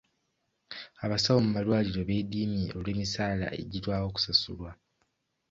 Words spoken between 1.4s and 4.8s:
mu malwaliro beediimye olw'emisaala egirwawo okusasulwa.